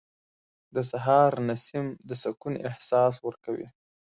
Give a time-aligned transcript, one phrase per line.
[0.75, 3.67] •د سهار نسیم د سکون احساس ورکوي.